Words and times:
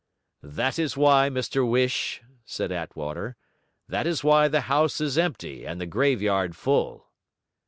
'That 0.41 0.79
is 0.79 0.97
why, 0.97 1.29
Mr 1.29 1.61
Whish,' 1.63 2.23
said 2.43 2.71
Attwater; 2.71 3.35
'that 3.87 4.07
is 4.07 4.23
why 4.23 4.47
the 4.47 4.61
house 4.61 4.99
is 4.99 5.15
empty 5.15 5.63
and 5.63 5.79
the 5.79 5.85
graveyard 5.85 6.55
full.' 6.55 7.05